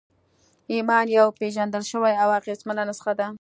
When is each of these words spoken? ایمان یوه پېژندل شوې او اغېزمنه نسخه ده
ایمان 0.73 1.05
یوه 1.17 1.31
پېژندل 1.39 1.83
شوې 1.91 2.13
او 2.23 2.29
اغېزمنه 2.39 2.83
نسخه 2.89 3.13
ده 3.19 3.27